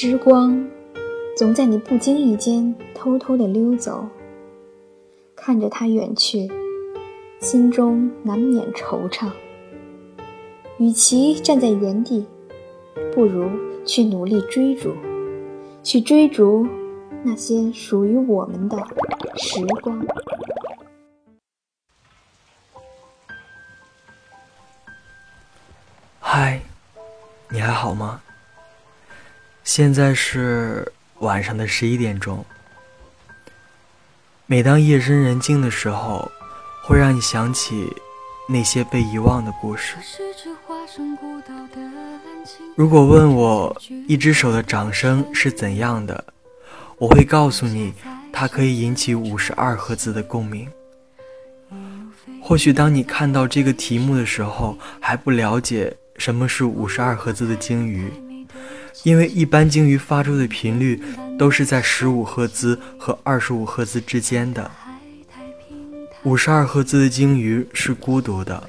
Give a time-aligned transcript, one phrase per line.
[0.00, 0.64] 时光
[1.36, 4.06] 总在你不经意间偷偷的溜走，
[5.34, 6.48] 看着它远去，
[7.40, 9.28] 心中难免惆怅。
[10.78, 12.24] 与其站在原地，
[13.12, 13.50] 不如
[13.84, 14.94] 去努力追逐，
[15.82, 16.64] 去追逐
[17.24, 18.78] 那些属于我们的
[19.34, 20.06] 时光。
[26.20, 26.60] 嗨，
[27.50, 28.22] 你还好吗？
[29.68, 32.42] 现在是晚上的十一点钟。
[34.46, 36.32] 每当夜深人静的时候，
[36.82, 37.86] 会让你想起
[38.48, 39.96] 那些被遗忘的故事。
[42.76, 46.24] 如果问我一只手的掌声是怎样的，
[46.96, 47.92] 我会告诉你，
[48.32, 50.66] 它可以引起五十二赫兹的共鸣。
[52.42, 55.94] 或许当你看到这个题目的时候，还不了解。
[56.16, 58.10] 什么是五十二赫兹的鲸鱼？
[59.04, 61.00] 因为一般鲸鱼发出的频率
[61.38, 64.70] 都是在十五赫兹和二十五赫兹之间的。
[66.24, 68.62] 五十二赫兹的鲸鱼是孤独的，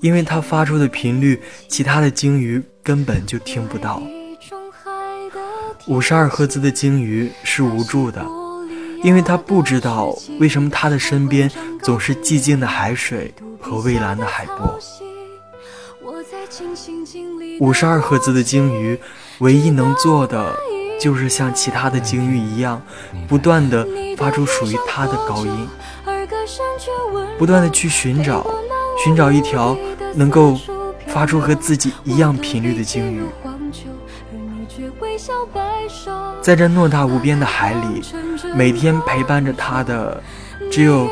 [0.00, 4.02] 因为它发出的频率，其他的鲸鱼根本就听不到。
[5.86, 8.24] 五十二赫兹的鲸鱼是无助的，
[9.02, 11.50] 因为它不知道为什么它的身边
[11.82, 14.78] 总是寂静的海水和蔚蓝的海波。
[17.60, 18.98] 五十二赫兹的鲸鱼，
[19.38, 20.54] 唯一能做的
[21.00, 22.80] 就是像其他的鲸鱼一样，
[23.26, 25.68] 不断的发出属于它的高音，
[27.36, 28.46] 不断的去寻找，
[29.02, 29.76] 寻找一条
[30.14, 30.56] 能够
[31.08, 33.22] 发出和自己一样频率的鲸鱼。
[36.40, 38.02] 在这偌大无边的海里，
[38.54, 40.22] 每天陪伴着它的，
[40.70, 41.08] 只有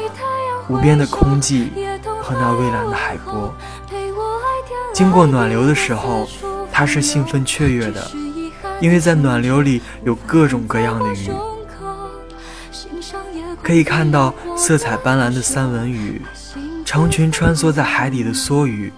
[0.69, 1.69] 无边的空寂
[2.20, 3.53] 和那蔚蓝的海波。
[4.92, 6.29] 经过暖流的时候，
[6.83, 8.11] 他是兴奋雀跃的，
[8.81, 11.31] 因为在暖流里有各种各样的鱼，
[13.63, 16.20] 可以看到色彩斑斓的三文鱼，
[16.85, 18.93] 成群穿梭在海底的梭鱼。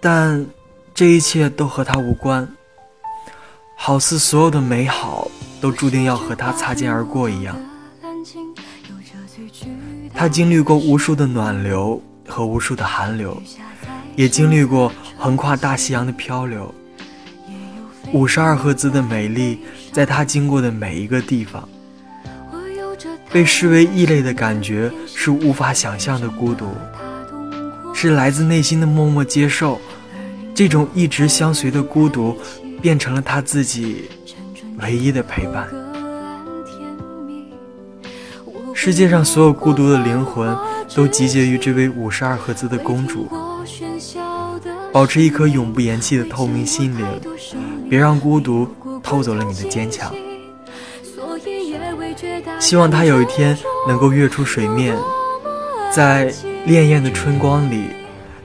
[0.00, 0.46] 但
[0.94, 2.48] 这一切都和他无关，
[3.76, 5.30] 好似所有的美好
[5.60, 7.54] 都注定要和他擦肩而过一样。
[10.14, 13.38] 他经历过无数的暖流和无数的寒流。
[14.16, 14.92] 也经历过
[15.24, 16.74] 横跨大西洋的漂流，
[18.12, 19.58] 五十二赫兹的美丽，
[19.90, 21.66] 在它经过的每一个地方，
[23.32, 26.66] 被视为异类的感觉是无法想象的孤独，
[27.94, 29.80] 是来自内心的默默接受，
[30.54, 32.36] 这种一直相随的孤独，
[32.82, 34.10] 变成了他自己
[34.82, 35.66] 唯一的陪伴。
[38.74, 40.54] 世界上所有孤独的灵魂，
[40.94, 43.26] 都集结于这位五十二赫兹的公主。
[44.94, 47.04] 保持一颗永不言弃的透明心灵，
[47.90, 48.68] 别让孤独
[49.02, 50.14] 偷走了你的坚强。
[52.60, 54.96] 希望他有一天能够跃出水面，
[55.92, 56.32] 在
[56.64, 57.86] 潋滟的春光里，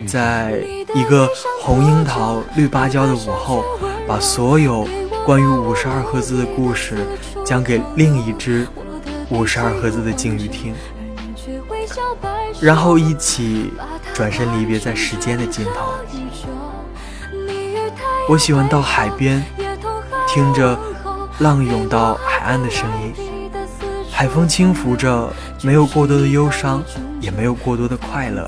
[0.07, 0.63] 在
[0.95, 1.29] 一个
[1.61, 3.63] 红樱桃绿芭蕉的午后，
[4.07, 4.87] 把所有
[5.27, 7.05] 关于五十二赫兹的故事
[7.45, 8.67] 讲给另一只
[9.29, 10.73] 五十二赫兹的鲸鱼听，
[12.59, 13.71] 然后一起
[14.15, 15.93] 转身离别在时间的尽头。
[18.29, 19.43] 我喜欢到海边，
[20.27, 20.77] 听着
[21.39, 23.11] 浪涌到海岸的声音，
[24.11, 26.83] 海风轻拂着，没有过多的忧伤，
[27.19, 28.47] 也没有过多的快乐。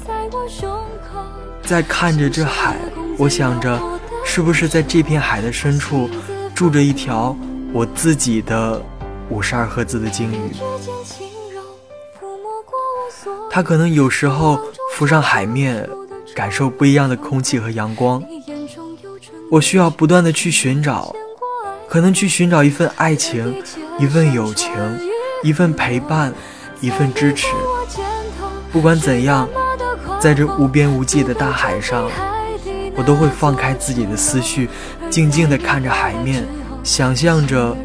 [1.64, 2.78] 在看着这海，
[3.18, 3.82] 我想着，
[4.24, 6.08] 是不是在这片海的深处，
[6.54, 7.36] 住着一条
[7.74, 8.80] 我自己的
[9.30, 10.52] 五十二赫兹的鲸鱼？
[13.50, 14.60] 它可能有时候
[14.94, 15.90] 浮上海面，
[16.36, 18.22] 感受不一样的空气和阳光。
[19.52, 21.14] 我需要不断的去寻找，
[21.90, 23.62] 可能去寻找一份爱情，
[24.00, 24.72] 一份友情，
[25.44, 26.34] 一份陪伴，
[26.80, 27.48] 一份支持。
[28.72, 29.50] 不管怎样，
[30.22, 32.10] 在这无边无际的大海上，
[32.96, 34.70] 我都会放开自己的思绪，
[35.10, 36.48] 静静的看着海面，
[36.82, 37.76] 想象着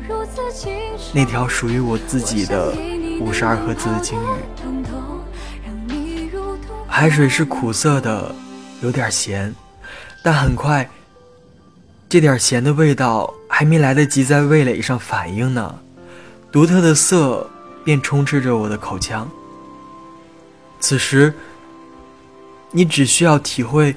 [1.12, 2.72] 那条属于我自己的
[3.20, 5.90] 五十二赫兹的鲸鱼。
[6.86, 8.32] 海水是苦涩的，
[8.82, 9.52] 有点咸，
[10.22, 10.88] 但很快。
[12.08, 15.78] 这点咸的味道还没来得及在味蕾上反应呢，
[16.52, 17.48] 独特的涩
[17.84, 19.28] 便充斥着我的口腔。
[20.78, 21.34] 此时，
[22.70, 23.94] 你只需要体会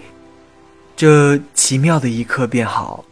[0.95, 3.05] 这奇妙的一刻便好。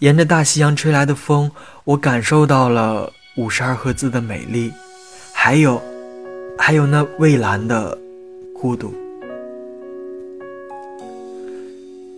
[0.00, 1.50] 沿着大西洋吹来的风，
[1.84, 4.72] 我感受到了五十二赫兹的美丽，
[5.32, 5.80] 还有，
[6.58, 7.96] 还有那蔚蓝的
[8.52, 8.92] 孤独。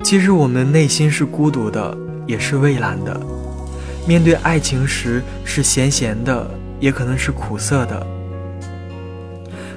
[0.07, 1.99] 其实我们内心是孤独的，
[2.29, 3.21] 也是蔚蓝的。
[4.07, 6.49] 面对爱情时是咸咸的，
[6.79, 8.07] 也可能是苦涩的。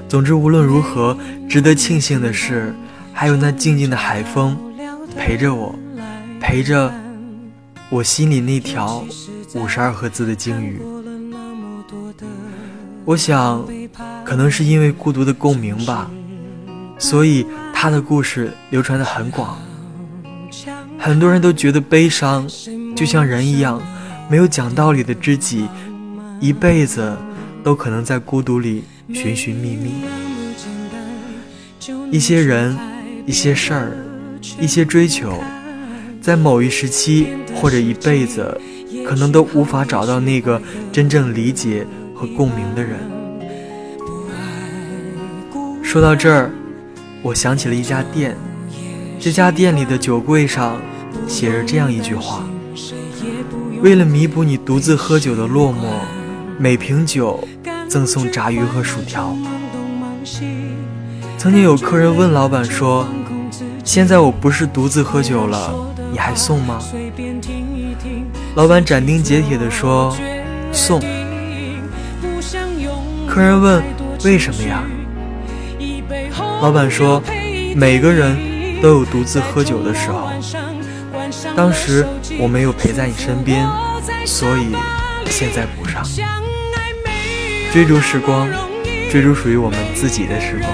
[0.07, 1.17] 总之，无论如何，
[1.49, 2.75] 值得庆幸的是，
[3.11, 4.55] 还有那静静的海风
[5.17, 5.73] 陪着我，
[6.39, 6.93] 陪着
[7.89, 9.03] 我心里那条
[9.55, 10.79] 五十二赫兹的鲸鱼。
[13.03, 13.65] 我想，
[14.23, 16.07] 可能是因为孤独的共鸣吧，
[16.99, 19.57] 所以他的故事流传的很广。
[20.99, 22.47] 很多人都觉得悲伤，
[22.95, 23.81] 就像人一样，
[24.29, 25.67] 没有讲道理的知己，
[26.39, 27.17] 一辈子
[27.63, 28.83] 都可能在孤独里。
[29.11, 29.91] 寻寻觅觅，
[32.11, 32.77] 一些人，
[33.25, 33.91] 一些事儿，
[34.61, 35.33] 一些追求，
[36.21, 38.55] 在某一时期或者一辈子，
[39.07, 40.61] 可能都无法找到那个
[40.91, 42.99] 真正理解和共鸣的人。
[45.81, 46.51] 说到这儿，
[47.23, 48.37] 我想起了一家店，
[49.19, 50.79] 这家店里的酒柜上
[51.27, 52.43] 写着这样一句话：
[53.81, 55.99] 为了弥补你独自喝酒的落寞，
[56.57, 57.39] 每瓶酒。
[57.89, 59.35] 赠送炸鱼和薯条。
[61.39, 63.07] 曾经有客人问老板说
[63.83, 65.73] ：“现在我不是独自喝酒了，
[66.11, 66.79] 你还送吗？”
[68.53, 70.15] 老板斩钉截铁地说
[70.71, 71.01] ：“送。”
[73.27, 73.83] 客人问
[74.23, 74.83] ：“为什么呀？”
[76.61, 77.19] 老板说
[77.75, 78.37] ：“每个人
[78.81, 80.29] 都有独自喝酒的时候，
[81.55, 82.05] 当时
[82.39, 83.67] 我没有陪在你身边，
[84.25, 84.75] 所以
[85.29, 86.03] 现在补上。”
[87.71, 88.49] 追逐时光，
[89.11, 90.71] 追逐属于我们自己的时光。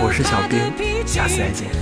[0.00, 0.58] 我是小兵，
[1.06, 1.81] 下次再见。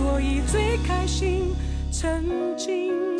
[0.00, 1.54] 所以最开心，
[1.92, 3.19] 曾经。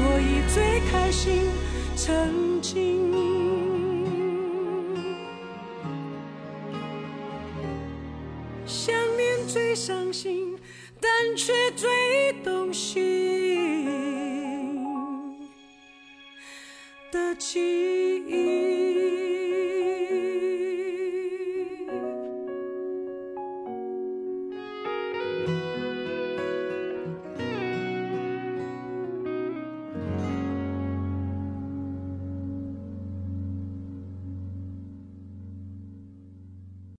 [0.00, 1.50] 所以最开心
[1.94, 3.12] 曾经
[8.64, 10.58] 想念最伤心
[10.98, 13.04] 但却最动心
[17.12, 17.60] 的记
[18.26, 18.69] 忆。